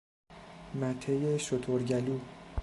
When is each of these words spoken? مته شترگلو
مته 0.79 1.37
شترگلو 1.37 2.19